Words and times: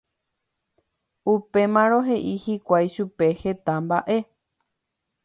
Upémarõ 1.33 1.99
he'i 2.07 2.33
hikuái 2.45 2.91
chupe 2.97 3.29
heta 3.43 3.77
mba'e 3.91 4.17